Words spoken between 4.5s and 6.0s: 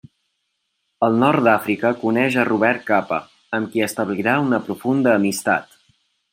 profunda amistat.